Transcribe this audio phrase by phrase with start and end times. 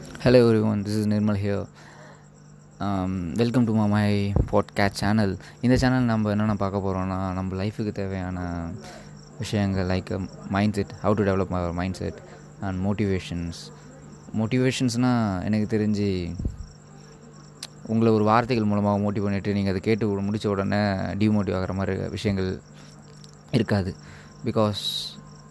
[0.00, 1.66] Hello everyone this is Nirmal
[2.80, 8.40] Um, welcome to my podcast channel இந்த channel நம்ம என்னென்ன பார்க்க போகிறோம்னா நம்ம லைஃபுக்கு தேவையான
[9.38, 10.20] விஷயங்கள் like
[10.74, 12.14] mindset how to develop our mindset
[12.60, 13.56] and motivations
[14.38, 16.34] மோட்டிவேஷன்ஸ்னால் எனக்கு தெரிஞ்சு
[17.86, 22.60] உங்களை ஒரு வார்த்தைகள் மூலமாக மோட்டிவ் பண்ணிவிட்டு நீங்கள் அதை கேட்டு முடித்த உடனே டிமோட்டிவ் ஆகிற மாதிரி விஷயங்கள்
[23.50, 23.94] இருக்காது.
[24.44, 24.82] பிகாஸ்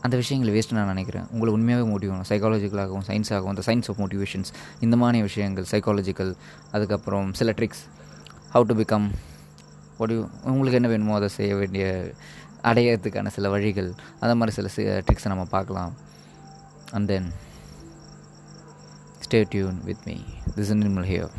[0.05, 1.25] அந்த விஷயங்கள் வேஸ்ட்டு நான் நினைக்கிறேன்.
[1.33, 4.51] உங்களை உண்மையாகவே மோட்டிவ் ஆகும் சைக்காலஜிக்கலாகவும் சயின்ஸாகவும் அந்த சயின்ஸ் ஆஃப் மோட்டிவேஷன்ஸ்
[4.85, 6.31] இந்த மாதிரி விஷயங்கள் சைக்காலஜிக்கல்
[6.75, 7.83] அதுக்கப்புறம் சில ட்ரிக்ஸ்
[8.53, 9.07] ஹவு டு பிகம்
[10.03, 10.15] ஒடி
[10.51, 11.85] உங்களுக்கு என்ன வேணுமோ அதை செய்ய வேண்டிய
[12.69, 15.93] அடையிறதுக்கான சில வழிகள் அந்த மாதிரி சில ட்ரிக்ஸை நம்ம பார்க்கலாம்.
[16.95, 17.29] And then
[19.25, 20.15] stay tune with me
[20.55, 21.33] this is Nirmal here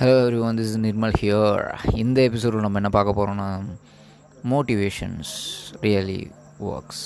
[0.00, 1.60] hello every one this is Nirmal here
[2.02, 3.48] இந்த எபிசோடில் நம்ம என்ன பார்க்க போகிறோம்னா
[4.52, 5.32] மோட்டிவேஷன்ஸ்
[5.84, 6.20] ரியலி
[6.70, 7.02] ஒர்க்ஸ்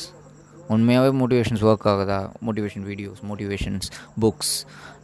[0.74, 2.18] உண்மையாகவே மோட்டிவேஷன்ஸ் ஒர்க் ஆகுதா?
[2.46, 3.88] மோட்டிவேஷன் வீடியோஸ் மோட்டிவேஷன்ஸ்
[4.22, 4.54] புக்ஸ்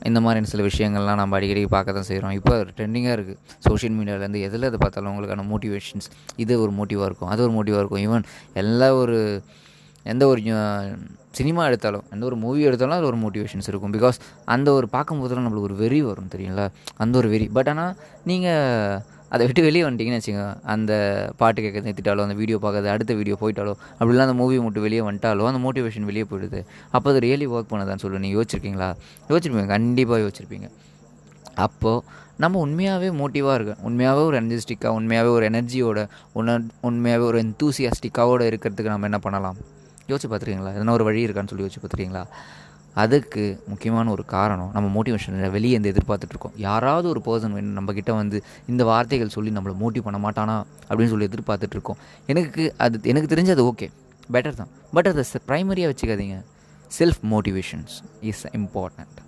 [0.09, 4.69] இந்த மாதிரி சில விஷயங்கள்லாம் நம்ம அடிக்கடி பார்க்க தான் செய்கிறோம் இப்போ ட்ரெண்டிங்காக இருக்குது சோஷியல் மீடியாவிலேருந்து எதில்
[4.71, 6.09] எதை பார்த்தாலும் உங்களுக்கான மோட்டிவேஷன்ஸ்
[6.45, 8.03] இது ஒரு மோட்டிவாக இருக்கும் அது ஒரு மோட்டிவாக இருக்கும்.
[8.07, 8.27] ஈவன்
[8.63, 9.19] எல்லா ஒரு
[10.13, 10.41] எந்த ஒரு
[11.39, 13.93] சினிமா எடுத்தாலும் எந்த ஒரு மூவி எடுத்தாலும் அது ஒரு மோட்டிவேஷன்ஸ் இருக்கும்.
[13.97, 14.19] பிகாஸ்
[14.55, 16.67] அந்த ஒரு பார்க்கும்போதெல்லாம் நம்மளுக்கு ஒரு வெறி வரும் தெரியுங்களா
[17.05, 17.47] அந்த ஒரு வெறி.
[17.59, 17.95] பட் ஆனால்
[18.31, 18.99] நீங்கள்
[19.33, 20.55] அதை விட்டு வெளியே வந்துட்டிங்கன்னு வச்சுக்கோங்க.
[20.75, 20.93] அந்த
[21.41, 25.45] பாட்டு கேட்க நிறுத்திட்டாலோ அந்த வீடியோ பார்க்கறது அடுத்த வீடியோ போயிட்டாலோ அப்படிலாம் அந்த மூவி மட்டும் வெளியே வந்துட்டாலோ
[25.51, 26.61] அந்த மோட்டிவேஷன் வெளியே போயிடுது.
[26.91, 28.19] அப்போ அது ரியலி ஒர்க் பண்ணதான்னு சொல்லி.
[28.25, 28.89] நீங்கள் யோசிச்சிருக்கீங்களா?
[29.31, 29.67] யோசிச்சிருப்பீங்க.
[29.67, 30.69] கண்டிப்பாக யோசிச்சிருப்பீங்க.
[31.67, 36.01] அப்போது நம்ம உண்மையாகவே மோட்டிவாக இருக்கு உண்மையாகவே ஒரு எனர்ஜிஸ்டிக்காக உண்மையாகவே ஒரு எனர்ஜியோட
[36.33, 39.59] உணர் உண்மையாகவே ஒரு எந்தூசியாஸ்டிக்காவோட இருக்கிறதுக்கு நம்ம என்ன பண்ணலாம்?
[40.09, 40.73] யோசிச்சு பார்த்துருக்கீங்களா?
[40.79, 42.25] எதனா ஒரு வழி இருக்கான்னு சொல்லி யோசிச்சு பார்த்துருக்கீங்களா?
[42.95, 48.39] அதுக்கு முக்கியமான ஒரு காரணம் நம்ம மோட்டிவேஷன் வெளியே இருந்து எதிர்பார்த்துட்ருக்கோம் யாராவது ஒரு பர்சன் வேணும் நம்மக்கிட்ட வந்து
[48.67, 50.57] இந்த வார்த்தைகள் சொல்லி நம்மளை மோட்டிவ் பண்ண மாட்டானா
[50.89, 53.89] அப்படின்னு சொல்லி எதிர்பார்த்துட்ருக்கோம் எனக்கு அது எனக்கு தெரிஞ்சு அது ஓகே
[54.35, 54.73] பெட்டர் தான்.
[54.97, 56.37] பட் அதை ப்ரைமரியாக வச்சுக்காதீங்க.
[56.99, 57.95] Self motivations
[58.31, 59.19] is important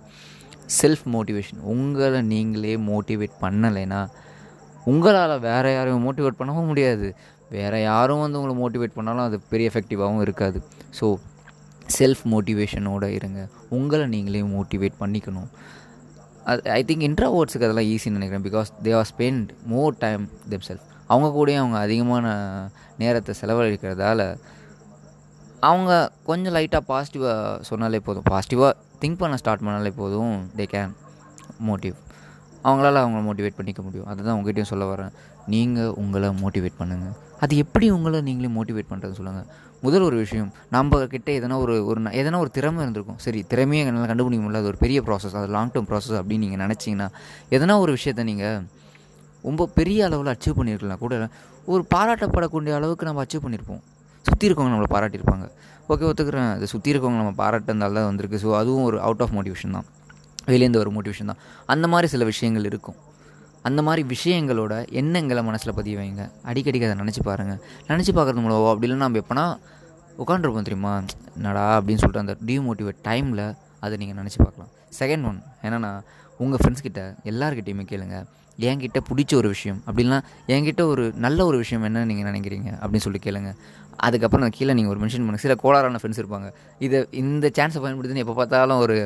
[0.79, 4.01] self motivation உங்களை நீங்களே மோட்டிவேட் பண்ணலைன்னா
[4.91, 7.07] உங்களால் வேறு யாரையும் மோட்டிவேட் பண்ணவும் முடியாது.
[7.49, 10.59] வேறு யாரும் வந்து உங்களை மோட்டிவேட் பண்ணாலும் அது பெரிய எஃபெக்டிவாகவும் இருக்காது.
[10.99, 11.05] ஸோ
[11.97, 13.47] செல்ஃப் மோட்டிவேஷனோடு இருங்க.
[13.69, 15.49] உங்களை நீங்களே மோட்டிவேட் பண்ணிக்கணும்.
[16.43, 18.45] அது ஐ திங்க் இன்ட்ராவோர்ட்ஸுக்கு அதெல்லாம் ஈஸின்னு நினைக்கிறேன்.
[18.47, 22.25] Because they are spend more time them self அவங்க கூடயும் அவங்க அதிகமான
[22.97, 24.37] நேரத்தை செலவழிக்கிறதால
[25.59, 28.23] அவங்க கொஞ்சம் லைட்டாக பாசிட்டிவாக சொன்னாலே போதும்.
[28.29, 30.49] பாசிட்டிவாக திங்க் பண்ண ஸ்டார்ட் பண்ணாலே போதும்.
[30.57, 30.91] தே கேன்
[31.67, 31.95] மோட்டிவ்
[32.63, 34.05] அவங்களால அவங்கள மோட்டிவேட் பண்ணிக்க முடியும்.
[34.05, 35.11] அதுதான் உங்ககிட்டயும் சொல்ல வரேன்
[35.47, 39.47] நீங்கள் உங்களை மோட்டிவேட் பண்ணுங்கள் அது எப்படி உங்களை நீங்களே மோட்டிவேட் பண்ணுறதுன்னு சொல்லுங்கள்
[39.83, 43.19] முதல் ஒரு விஷயம் நம்ம கிட்டே எதனா ஒரு ஒரு எதனா ஒரு திறமை இருந்திருக்கும்.
[43.25, 44.61] சரி திறமையை என்னால் கண்டுபிடிக்க முடியல.
[44.63, 47.07] அது ஒரு பெரிய ப்ராசஸ் அது லாங் டேர்ம் ப்ராசஸ் அப்படின்னு நீங்கள் நினச்சிங்கன்னா
[47.57, 48.61] எதனா ஒரு விஷயத்த நீங்கள்
[49.43, 51.15] ரொம்ப பெரிய அளவில் அச்சீவ் பண்ணியிருக்கலாம் கூட
[51.73, 53.83] ஒரு பாராட்டப்படக்கூடிய அளவுக்கு நம்ம அச்சீவ் பண்ணியிருப்போம்
[54.25, 55.45] சுற்றி இருக்கவங்க நம்மளை பாராட்டியிருப்பாங்க.
[55.93, 56.51] ஓகே ஒத்துக்கிறேன்.
[56.57, 58.37] அது சுற்றி இருக்கவங்க நம்ம பாராட்டினால தான் வந்திருக்கு.
[58.43, 59.87] ஸோ அதுவும் ஒரு அவுட் ஆஃப் மோட்டிவேஷன் தான்.
[60.51, 61.41] வெளியேந்து ஒரு மோட்டிவேஷன் தான்.
[61.73, 62.97] அந்த மாதிரி சில விஷயங்கள் இருக்கும்.
[63.67, 66.23] அந்த மாதிரி விஷயங்களோட எண்ணங்களை மனசில் பதிய வைங்க.
[66.49, 67.59] அடிக்கடிக்கு அதை நினச்சி பாருங்கள்
[67.89, 69.45] நினச்சி பார்க்குறது மூலமாக அப்படி இல்லைன்னா நம்ம எப்போனா
[70.23, 70.93] உட்காந்துருப்போம் தெரியுமா?
[71.37, 71.63] என்னடா?
[71.79, 73.45] அப்படின்னு சொல்லிட்டு அந்த டிமோட்டிவேட் டைமில்
[73.83, 74.71] அதை நீங்கள் நினச்சி பார்க்கலாம்.
[74.99, 75.91] செகண்ட் ஒன் என்னென்னா
[76.41, 78.17] உங்கள் ஃப்ரெண்ட்ஸ் கிட்ட எல்லாருக்கிட்டையுமே கேளுங்க.
[78.67, 80.17] என்கிட்ட பிடிச்ச ஒரு விஷயம் அப்படின்னா
[80.53, 83.49] என்கிட்ட ஒரு நல்ல ஒரு விஷயம் என்ன நீங்கள் நினைக்கிறீங்க அப்படின்னு சொல்லி கேளுங்க.
[84.07, 85.43] அதுக்கப்புறம் கீழே நீங்கள் ஒரு மென்ஷன் பண்ணுங்க.
[85.45, 86.47] சில கோளாறான ஃப்ரெண்ட்ஸ் இருப்பாங்க.
[86.85, 88.97] இதை இந்த சான்ஸை பயன்படுத்தினு எப்போ பார்த்தாலும் ஒரு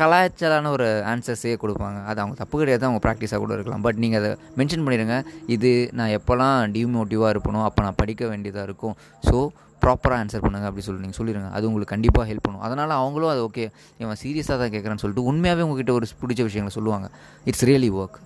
[0.00, 1.98] கலாச்சாரான ஒரு ஆன்சர்ஸே கொடுப்பாங்க.
[2.10, 3.84] அது அவங்க தப்பு கிடையாது அவங்க ப்ராக்டிஸாக கூட இருக்கலாம்.
[3.86, 4.30] பட் நீங்கள் அதை
[4.60, 5.16] மென்ஷன் பண்ணிடுங்க.
[5.56, 5.70] இது
[6.00, 8.94] நான் எப்போல்லாம் டிமோட்டிவாக இருப்பணும் அப்போ நான் படிக்க வேண்டியதாக இருக்கும்.
[9.28, 9.38] ஸோ
[9.82, 11.50] ப்ராப்பராக ஆன்சர் பண்ணுங்கள் அப்படி சொல்லி நீங்கள் சொல்லிடுங்க.
[11.56, 12.64] அது உங்களுக்கு கண்டிப்பாக ஹெல்ப் பண்ணும்.
[12.68, 13.64] அதனால் அவங்களும் அது ஓகே
[14.02, 17.08] இவன் சீரியஸாக தான் கேட்குறான்னு சொல்லிட்டு உண்மையாகவே உங்ககிட்ட ஒரு பிடிச்ச விஷயங்களை சொல்லுவாங்க.
[17.50, 18.18] இட்ஸ் ரியலி ஒர்க்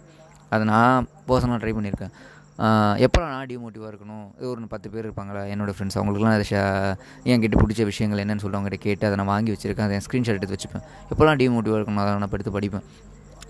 [0.54, 2.14] அதை நான் பர்சனலாக ட்ரை பண்ணியிருக்கேன்.
[2.58, 4.26] எப்போல்லாம் நான் டிமோட்டிவாக இருக்கணும்?
[4.38, 5.42] இது ஒரு பத்து பேர் இருப்பாங்களா?
[5.52, 6.46] என்னோடய ஃப்ரெண்ட்ஸ் அவங்களுக்குலாம் அதை
[7.32, 9.86] என்கிட்ட பிடிச்ச விஷயங்கள் என்னென்னு சொல்லி அவங்ககிட்ட கேட்டு அதை நான் வாங்கி வச்சுருக்கேன்.
[9.88, 10.84] அதை ஸ்க்ரீன்ஷாட் எடுத்து வச்சுப்பேன்.
[11.12, 12.02] எப்போல்லாம் டிமோட்டிவாக இருக்கணும்?
[12.04, 12.84] அதை நான் எடுத்து படிப்பேன்.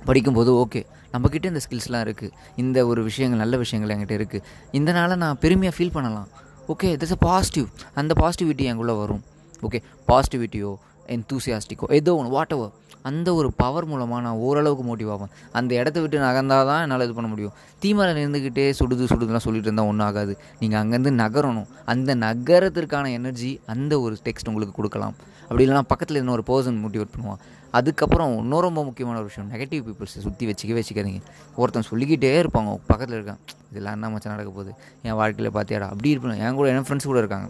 [0.09, 0.81] படிக்கும்போது ஓகே
[1.13, 2.33] நம்மக்கிட்ட இந்த ஸ்கில்ஸ்லாம் இருக்குது
[2.63, 4.47] இந்த ஒரு விஷயங்கள் நல்ல விஷயங்கள் என்கிட்ட இருக்குது
[4.79, 6.29] இதனால் நான் பெருமையாக ஃபீல் பண்ணலாம்.
[6.73, 7.67] ஓகே திஸ் அ பாசிட்டிவ்
[8.01, 9.23] அந்த பாசிட்டிவிட்டி எங்குள்ளே வரும்.
[9.67, 9.81] ஓகே
[10.11, 10.73] பாசிட்டிவிட்டியோ
[11.15, 12.72] என்தூசியாஸ்டிக்கோ ஏதோ ஒன்று வாட் எவர்
[13.09, 17.15] அந்த ஒரு பவர் மூலமாக நான் ஓரளவுக்கு மோட்டிவ் ஆகும் அந்த இடத்த விட்டு நகர்ந்தால் தான் என்னால் இது
[17.16, 17.54] பண்ண முடியும்.
[17.83, 20.39] தீமரில் நின்றுக்கிட்டே சுடுது சுடுதுலாம் சொல்லிட்டு இருந்தால் ஒன்றும் ஆகாது.
[20.60, 21.66] நீங்கள் அங்கேருந்து நகரணும்.
[21.93, 25.16] அந்த நகரத்திற்கான எனர்ஜி அந்த ஒரு டெக்ஸ்ட் உங்களுக்கு கொடுக்கலாம்.
[25.49, 27.43] அப்படி இல்லைனா பக்கத்தில் இருந்த ஒரு பர்சன் மோட்டிவேட் பண்ணுவான்.
[27.78, 31.22] அதுக்கப்புறம் இன்னும் ரொம்ப முக்கியமான ஒரு விஷயம் நெகட்டிவ் பீப்புள்ஸை சுற்றி வச்சுக்கவே வச்சுக்காதீங்க.
[31.57, 33.41] ஒருத்தன் சொல்லிக்கிட்டே இருப்பாங்க பக்கத்தில் இருக்கான்.
[33.71, 34.72] இதெல்லாம் என்ன மச்சம் நடக்க போகுது?
[35.03, 36.43] என் வாழ்க்கையில் பார்த்தியாடா அப்படி இருப்பேன்.
[36.47, 37.48] என் கூட என் ஃப்ரெண்ட்ஸ் கூட இருக்காங்க.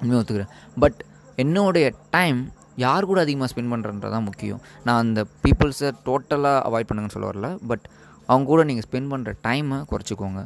[0.00, 0.52] உண்மையை ஒத்துக்கிறேன்.
[0.84, 1.00] பட்
[1.44, 2.40] என்னுடைய டைம்
[2.84, 4.60] யார் கூட அதிகமாக ஸ்பெண்ட் பண்ணுறன்றதான் முக்கியம்.
[4.86, 7.48] நான் அந்த பீப்புள்ஸை டோட்டலாக அவாய்ட் பண்ணுங்கன்னு சொல்ல வரல.
[7.70, 7.86] பட்
[8.30, 10.40] அவங்க கூட நீங்கள் ஸ்பெண்ட் பண்ணுற டைமை குறைச்சிக்கோங்க.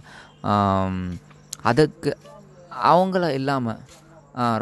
[1.71, 2.11] அதுக்கு
[2.93, 3.81] அவங்கள இல்லாமல்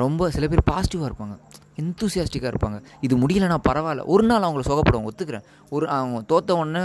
[0.03, 1.37] ரொம்ப சில பேர் பாசிட்டிவாக இருப்பாங்க.
[1.81, 2.79] எந்தூசியாஸ்டிக்காக இருப்பாங்க.
[3.07, 4.03] இது முடியலைன்னா பரவாயில்ல.
[4.15, 5.09] ஒரு நாள் அவங்கள சுகப்படுவாங்க.
[5.11, 5.45] ஒத்துக்கிறேன்.
[5.75, 6.85] ஒரு அவங்க தோத்த உடனே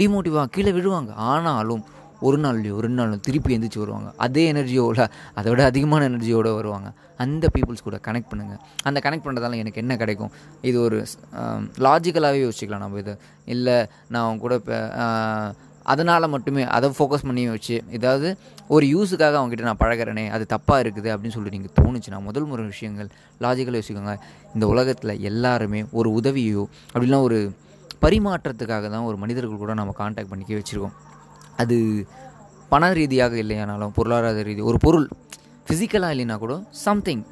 [0.00, 1.12] டிமோட்டிவாக கீழே விழுவாங்க.
[1.30, 1.84] ஆனாலும்
[2.26, 4.08] ஒரு நாள்லையோ ரெண்டு நாளும் திருப்பி எந்திரிச்சு வருவாங்க.
[4.26, 5.00] அதே எனர்ஜியோட
[5.38, 6.88] அதை விட அதிகமான எனர்ஜியோடு வருவாங்க.
[7.24, 10.32] அந்த பீப்புள்ஸ் கூட கனெக்ட் பண்ணுங்கள் அந்த கனெக்ட் பண்ணுறதால எனக்கு என்ன கிடைக்கும்?
[10.70, 10.98] இது ஒரு
[11.86, 13.14] லாஜிக்கலாகவே யோசிக்கலாம் நம்ம இதை.
[13.54, 13.76] இல்லை
[14.12, 14.78] நான் அவங்க கூட இப்போ
[15.92, 18.28] அதனால் மட்டுமே அதை ஃபோக்கஸ் பண்ணி வச்சு ஏதாவது
[18.74, 23.08] ஒரு யூஸுக்காக அவங்ககிட்ட நான் பழகிறேனே அது தப்பாக இருக்குது அப்படின்னு சொல்லிட்டு நீங்கள் தோணுச்சுன்னா முதல் முறை விஷயங்கள்
[23.44, 24.14] லாஜிக்கலாக யோசிக்கோங்க.
[24.54, 26.64] இந்த உலகத்தில் எல்லாருமே ஒரு உதவியோ
[26.94, 27.38] அப்படின்னா ஒரு
[28.04, 30.96] பரிமாற்றத்துக்காக தான் ஒரு மனிதர்கள் கூட நம்ம காண்டாக்ட் பண்ணிக்க வச்சுருக்கோம்.
[31.62, 31.76] அது
[32.72, 35.08] பண ரீதியாக இல்லையானாலும் பொருளாதார ரீதி ஒரு பொருள்
[35.66, 36.54] ஃபிசிக்கலாக இல்லைனா கூட
[36.86, 37.24] சம்திங்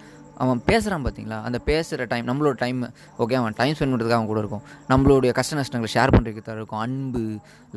[0.42, 2.80] அவன் பேசுகிறான் பார்த்தீங்களா அந்த பேசுகிற டைம் நம்மளோட டைம்
[3.22, 4.64] ஓகே அவன் டைம் ஸ்பெண்ட் பண்ணுறதுக்கு அவன் கூட இருக்கும்.
[4.92, 6.80] நம்மளுடைய கஷ்ட நஷ்டங்களை ஷேர் பண்ணுறதுக்கு தான் இருக்கும்.
[6.84, 7.22] அன்பு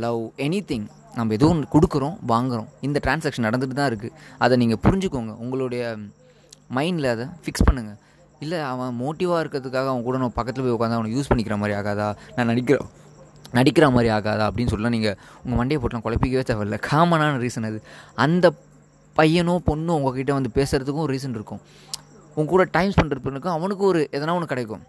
[0.05, 4.15] லவ் எனி திங் நம்ம எதுவும் ஒன்று கொடுக்குறோம் வாங்குகிறோம் இந்த டிரான்சாக்ஷன் நடந்துட்டு தான் இருக்குது
[4.45, 5.33] அதை நீங்கள் புரிஞ்சுக்கோங்க.
[5.43, 5.83] உங்களுடைய
[6.77, 7.99] மைண்டில் அதை ஃபிக்ஸ் பண்ணுங்கள்
[8.45, 12.07] இல்லை அவன் மோட்டிவாக இருக்கிறதுக்காக அவன் கூட நான் பக்கத்தில் போய் உட்காந்து அவனை யூஸ் பண்ணிக்கிற மாதிரி ஆகாதா?
[12.35, 12.89] நான் நடிக்கிறேன்
[13.55, 16.79] நடிக்கிற மாதிரி ஆகாதா அப்படின்னு சொல்லலாம் நீங்கள் உங்கள் மண்டையை போட்டலாம் குழப்பிக்கவே தேவையில்ல.
[16.89, 17.79] காமனான ரீசன் அது.
[18.25, 18.53] அந்த
[19.19, 21.61] பையனோ பொண்ணோ உங்ககிட்ட வந்து பேசுகிறதுக்கும் ரீசன் இருக்கும்.
[22.37, 24.83] உங்க கூட டைம் ஸ்பெண்ட் பண்ணுறதுக்கும் அவனுக்கும் ஒரு எதனா ஒன்று கிடைக்கும்.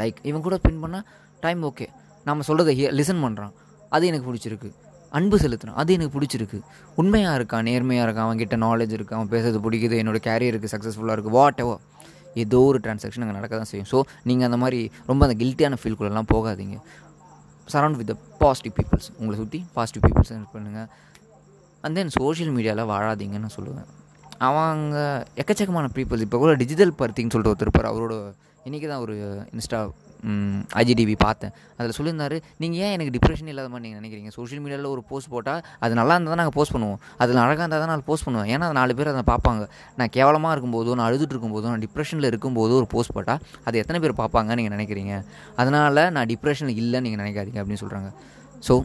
[0.00, 1.06] லைக் இவன் கூட ஸ்பெண்ட் பண்ணால்
[1.44, 1.86] டைம் ஓகே
[2.26, 3.54] நம்ம சொல்கிறத லிசன் பண்ணுறான்
[3.94, 4.70] அது எனக்கு பிடிச்சிருக்கு.
[5.18, 5.78] அன்பு செலுத்துறான்.
[5.80, 6.58] அது எனக்கு பிடிச்சிருக்கு.
[7.00, 11.60] உண்மையாக இருக்கான் நேர்மையாக இருக்கான் அவன்கிட்ட நாலேஜ் இருக்குது அவன் பேசுறது பிடிக்குது என்னோட கேரியருக்கு சக்ஸஸ்ஃபுல்லாக இருக்குது வாட்
[11.64, 11.82] எவர்
[12.42, 13.88] ஏதோ ஒரு டிரான்சாக்ஷன் அங்கே நடக்க தான் செய்யும்.
[13.92, 13.98] ஸோ
[14.28, 14.80] நீங்கள் அந்த மாதிரி
[15.10, 16.76] ரொம்ப அந்த கில்ட்டியான ஃபீல்குள்ளெல்லாம் போகாதீங்க.
[17.72, 20.88] Surround with the positive peoples உங்களை சுற்றி பாசிட்டிவ் பீப்புள்ஸ் பண்ணுங்கள்
[21.84, 23.88] அண்ட் தென் சோஷியல் மீடியாவில் வாழாதீங்கன்னு சொல்லுவேன்.
[24.48, 24.96] அவங்க
[25.40, 27.90] எக்கச்சக்கமான பீப்புள்ஸ் இப்போ கூட டிஜிட்டல் பர்த்தின்னு சொல்லிட்டு ஒருத்தர் இருப்பார்.
[27.92, 28.14] அவரோட
[28.68, 29.14] இன்றைக்கி தான் ஒரு
[29.56, 29.80] இன்ஸ்டா
[30.80, 31.52] ஐஜிடிவி பார்த்தேன்.
[31.78, 34.30] அதில் சொல்லியிருந்தாரு நீங்கள் ஏன் எனக்கு டிப்ரெஷன் இல்லாத மாதிரி நீங்கள் நினைக்கிறீங்க?
[34.38, 36.98] சோஷியல் மீடியாவில் ஒரு போஸ்ட் போட்டால் அது நல்லா இருந்தால் தான் நாங்கள் போஸ்ட் பண்ணுவோம்.
[37.22, 39.64] அதில் அழகாக இருந்தால் தான் நான் போஸ்ட் பண்ணுவேன் ஏன்னா நாலு பேர் அதை பார்ப்பாங்க.
[40.00, 44.14] நான் கேவலமாக இருக்கும்போதோ நான் அழுதுட்டு இருக்கும்போதோ நான் டிப்ரெஷனில் இருக்கும்போதோ ஒரு போஸ்ட் போட்டால் அது எத்தனை பேர்
[44.22, 45.14] பார்ப்பாங்க நீங்கள் நினைக்கிறீங்க?
[45.62, 48.10] அதனால் நான் டிப்ரெஷனில் இல்லைன்னு நீங்கள் நினைக்காதீங்க அப்படின்னு சொல்கிறாங்க
[48.68, 48.76] so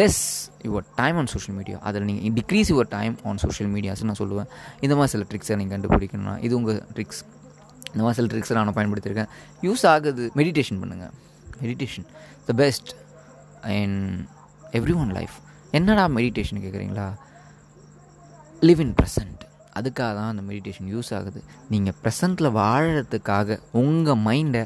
[0.00, 0.20] less
[0.66, 4.48] your time on social media அதில் நீங்கள் decrease your time on social medias நான் சொல்லுவேன்.
[4.84, 7.20] இந்த மாதிரி சில ட்ரிக்ஸை நீங்கள் கண்டுபிடிக்கணும்னா இது உங்கள் ட்ரிக்ஸ்
[7.94, 9.30] இந்த மாதிரி சில ட்ரிக்ஸை நான் பயன்படுத்தியிருக்கேன்.
[9.66, 10.24] யூஸ் ஆகுது.
[10.40, 11.12] மெடிடேஷன் பண்ணுங்கள்
[11.62, 12.06] meditation
[12.48, 12.90] the best
[13.80, 13.98] in
[15.02, 15.36] everyone life
[15.78, 17.06] என்னடா மெடிடேஷன் கேட்குறீங்களா
[18.68, 19.42] லிவ் இன் ப்ரெசன்ட்
[19.78, 21.40] அதுக்காக தான் அந்த மெடிடேஷன் யூஸ் ஆகுது.
[21.72, 24.62] நீங்கள் ப்ரெசண்ட்டில் வாழறதுக்காக உங்கள் மைண்டை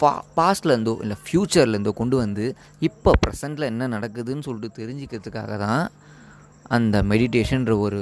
[0.00, 2.44] பா பாஸ்ட்லேருந்தோ இல்லை ஃப்யூச்சர்லேருந்தோ கொண்டு வந்து
[2.88, 5.82] இப்போ ப்ரெசண்ட்டில் என்ன நடக்குதுன்னு சொல்லிட்டு தெரிஞ்சுக்கிறதுக்காக தான்
[6.76, 8.00] அந்த மெடிடேஷன்ற ஒரு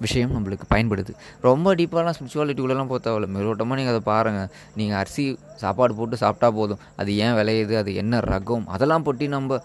[0.00, 1.12] விஷயம் நம்மளுக்கு பயன்படுது.
[1.40, 6.78] ரொம்ப டீப்பாலாம் ஸ்பிரிச்சுவாலிட்டிக்குள்ளெல்லாம் போக தேவையில்ல மெருவட்டமாக நீங்கள் அதை பாருங்கள் நீங்கள் அரிசி சாப்பாடு போட்டு சாப்பிட்டா போதும்.
[6.96, 7.74] அது ஏன் விளையுது?
[7.74, 8.66] அது என்ன ரகம்?
[8.66, 9.60] அதெல்லாம் போட்டி நம்ம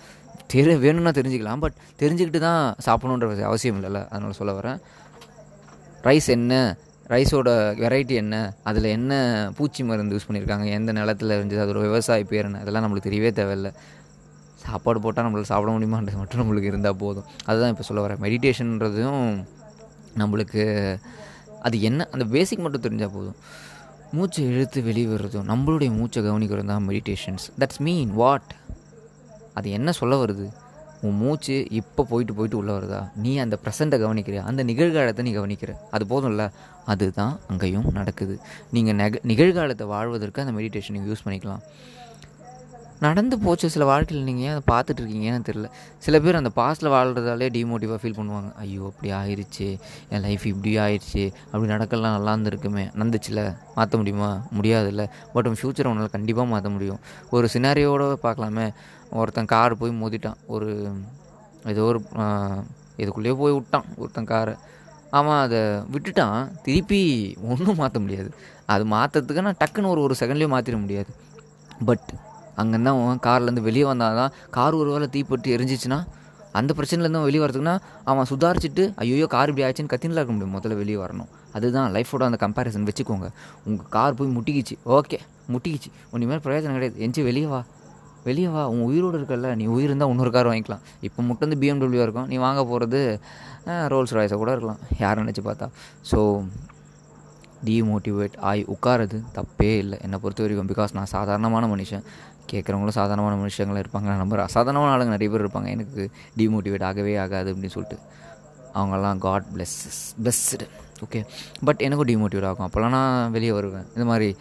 [0.48, 1.60] தெரி வேணும்னா தெரிஞ்சுக்கலாம்.
[1.60, 4.08] பட் தெரிஞ்சுக்கிட்டு தான் சாப்பிடணுன்ற அவசியம் இல்லைல்ல.
[4.10, 4.80] அதனால் சொல்ல வரேன்.
[6.04, 6.78] ரைஸ் என்ன?
[7.10, 7.50] ரைஸோட
[7.84, 8.36] வெரைட்டி என்ன?
[8.64, 9.14] அதில் என்ன
[9.58, 11.64] பூச்சி மருந்து யூஸ் பண்ணியிருக்காங்க எந்த நிலத்தில் இருந்துச்சு?
[11.66, 12.60] அதோட விவசாய பேர் என்ன?
[12.60, 13.72] அதெல்லாம் நம்மளுக்கு தெரியவே தேவையில்லை.
[14.56, 17.24] சாப்பாடு போட்டால் நம்மளால் சாப்பிட முடியுமான்றது மட்டும் நம்மளுக்கு இருந்தால் போதும்.
[17.46, 18.22] அதுதான் இப்போ சொல்ல வரேன்.
[18.26, 19.46] மெடிடேஷன்றதும்
[20.18, 20.64] நம்மளுக்கு
[21.62, 23.38] அது என்ன அந்த பேசிக் மட்டும் தெரிஞ்சால் போதும்.
[24.12, 28.52] மூச்சை இழுத்து வெளியே நம்மளுடைய மூச்சை கவனிக்கிறது தான் மெடிடேஷன்ஸ் தட்ஸ் மீன் வாட்
[29.54, 30.46] அது என்ன சொல்ல வருது?
[31.02, 33.12] உன் மூச்சு இப்போ போயிட்டு போயிட்டு உள்ளே வருதா?
[33.16, 35.72] நீ அந்த ப்ரெசண்ட்டை கவனிக்கிற அந்த நிகழ்காலத்தை நீ கவனிக்கிற.
[35.92, 36.50] அது போதும்ல?
[36.86, 38.40] அதுதான் அங்கேயும் நடக்குது.
[38.72, 41.62] நீங்கள் நெக நிகழ்காலத்தை வாழ்வதற்கு அந்த மெடிடேஷன் நீங்கள் யூஸ் பண்ணிக்கலாம்.
[43.06, 44.26] நடந்து போச்சு சில வாழ்க்கையில்.
[44.28, 45.68] நீங்கள் ஏன் அதை பார்த்துட்டு இருக்கீங்கன்னு தெரில
[46.06, 48.50] சில பேர் அந்த பாஸ்ட்டில் வாழ்கிறதாலே டிமோட்டிவாக ஃபீல் பண்ணுவாங்க.
[48.64, 49.68] ஐயோ அப்படி ஆயிடுச்சு
[50.14, 52.86] என் லைஃப் இப்படி ஆயிடுச்சு அப்படி நடக்கலாம் நல்லா இருந்திருக்குமே.
[53.02, 53.42] நடந்துச்சுல.
[53.76, 54.32] மாற்ற முடியுமா?
[54.60, 55.06] முடியாதுல்ல.
[55.34, 57.00] பட் உன் ஃப்யூச்சரை உன்னால் கண்டிப்பாக மாற்ற முடியும்.
[57.36, 58.68] ஒரு சினாரியோட பார்க்கலாமே.
[59.20, 60.40] ஒருத்தன் கார் போய் மோதிட்டான்.
[60.56, 60.70] ஒரு
[61.72, 62.00] ஏதோ ஒரு
[63.02, 63.90] இதுக்குள்ளேயே போய் விட்டான்.
[64.02, 64.56] ஒருத்தன் காரை
[65.18, 65.60] அவன் அதை
[65.94, 66.40] விட்டுட்டான்.
[66.68, 67.02] திருப்பி
[67.52, 68.30] ஒன்றும் மாற்ற முடியாது.
[68.74, 71.12] அது மாற்றுறதுக்கு நான் டக்குன்னு ஒரு ஒரு செகண்ட்லேயும் மாற்றிட முடியாது.
[71.90, 72.10] பட்
[72.62, 76.00] அங்கேருந்து அவன் கார்லேருந்து வெளியே வந்தால் தான் கார் ஒரு வேளை தீப்பட்டு எரிஞ்சிச்சுன்னா
[76.60, 77.78] அந்த பிரச்சனையிலேருந்து அவன் வெளியே வரதுக்குன்னா
[78.12, 81.30] அவன் சுதாரிச்சுட்டு ஐயோ கார் இப்படி ஆச்சுன்னு கத்தினில் இருக்க முடியும் முதல்ல வெளியே வரணும்.
[81.58, 83.28] அதுதான் லைஃபோட அந்த கம்பேரிசன் வச்சுக்கோங்க.
[83.68, 84.76] உங்கள் கார் போய் முட்டிக்கிச்சு.
[84.98, 85.18] ஓகே
[85.54, 85.90] முட்டிக்கிச்சு.
[86.14, 86.98] உன்னிமேல் பிரயோஜனம் கிடையாது.
[87.06, 87.60] எஞ்சி வெளியே வா.
[88.28, 88.64] வெளியே வா.
[88.74, 90.86] உன் உயிரோடு இருக்கல நீ உயிர் இருந்தால் இன்னொரு கார் வாங்கிக்கலாம்.
[91.08, 92.28] இப்போ மட்டும் வந்து பிஎம்டபிள்யூ இருக்கும்.
[92.32, 93.02] நீ வாங்க போகிறது
[93.94, 94.80] ரோல்ஸ் ராய்ஸை கூட இருக்கலாம்.
[95.04, 95.68] யார் நினச்சி பார்த்தா.
[96.12, 96.20] ஸோ
[97.68, 99.98] டிமோட்டிவேட் ஆகி உட்காரது தப்பே இல்லை.
[100.06, 102.04] என்னை பொறுத்த வரைக்கும் பிகாஸ் நான் சாதாரணமான மனுஷன்.
[102.52, 104.08] கேட்குறவங்களும் சாதாரணமான மனுஷங்களாக இருப்பாங்க.
[104.12, 104.48] நான் நம்புறேன்.
[104.50, 105.68] அசாதாரணமான ஆளுங்க நிறைய பேர் இருப்பாங்க.
[105.68, 108.00] எனக்கு டிமோட்டிவேட் ஆகவே ஆகாது அப்படின்னு சொல்லிட்டு.
[108.74, 110.68] அவங்கெல்லாம் God blesses blessed
[111.06, 111.20] okay
[111.68, 112.68] but எனக்கும் டிமோட்டிவேட் ஆகும்.
[112.68, 113.86] அப்போல்லாம் நான் வெளியே வருவேன்.
[113.96, 114.36] இந்த மாதிரி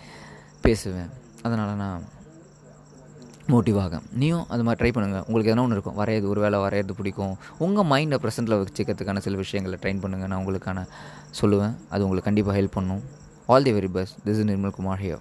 [0.61, 1.11] பேசுவேன்.
[1.42, 2.02] அதனால் நான்
[3.49, 5.96] மோட்டிவ் ஆகும் நீயும் அது மாதிரி ட்ரை பண்ணுங்கள் உங்களுக்கு எதனா ஒன்று இருக்கும்.
[5.99, 7.34] வரையது ஒரு வேலை வரையறது பிடிக்கும்.
[7.58, 10.87] உங்கள் மைண்டை ப்ரெசென்ட்டில் வச்சுக்கிறதுக்கான சில விஷயங்களை ட்ரைன் பண்ணுங்கள் நான் உங்களுக்கான
[11.40, 11.75] சொல்லுவேன்.
[11.90, 13.02] அது உங்களுக்கு கண்டிப்பாக ஹெல்ப் பண்ணும்.
[13.46, 15.18] All the very best this is Nirmal Kumar here